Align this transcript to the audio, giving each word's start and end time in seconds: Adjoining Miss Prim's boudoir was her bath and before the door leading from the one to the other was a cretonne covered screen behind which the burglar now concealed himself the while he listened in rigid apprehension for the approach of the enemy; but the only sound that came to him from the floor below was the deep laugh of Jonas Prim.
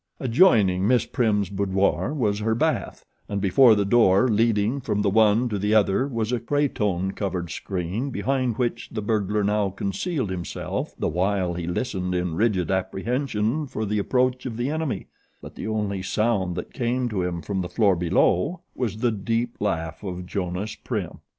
Adjoining 0.19 0.87
Miss 0.87 1.05
Prim's 1.05 1.47
boudoir 1.51 2.11
was 2.11 2.39
her 2.39 2.55
bath 2.55 3.05
and 3.29 3.39
before 3.39 3.75
the 3.75 3.85
door 3.85 4.27
leading 4.27 4.81
from 4.81 5.03
the 5.03 5.11
one 5.11 5.47
to 5.49 5.59
the 5.59 5.75
other 5.75 6.07
was 6.07 6.31
a 6.31 6.39
cretonne 6.39 7.11
covered 7.11 7.51
screen 7.51 8.09
behind 8.09 8.57
which 8.57 8.89
the 8.91 9.01
burglar 9.03 9.43
now 9.43 9.69
concealed 9.69 10.31
himself 10.31 10.95
the 10.97 11.07
while 11.07 11.53
he 11.53 11.67
listened 11.67 12.15
in 12.15 12.33
rigid 12.33 12.71
apprehension 12.71 13.67
for 13.67 13.85
the 13.85 13.99
approach 13.99 14.47
of 14.47 14.57
the 14.57 14.71
enemy; 14.71 15.05
but 15.39 15.53
the 15.53 15.67
only 15.67 16.01
sound 16.01 16.55
that 16.55 16.73
came 16.73 17.07
to 17.07 17.21
him 17.21 17.39
from 17.43 17.61
the 17.61 17.69
floor 17.69 17.95
below 17.95 18.61
was 18.73 18.97
the 18.97 19.11
deep 19.11 19.57
laugh 19.59 20.01
of 20.03 20.25
Jonas 20.25 20.73
Prim. 20.73 21.19